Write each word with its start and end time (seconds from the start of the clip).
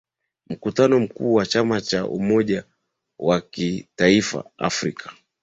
Mkutano 0.49 0.99
mkuu 0.99 1.33
wa 1.33 1.45
chama 1.45 1.81
cha 1.81 2.05
umoja 2.07 2.63
wa 3.19 3.41
kitaifa 3.41 4.43
Afrika 4.57 5.13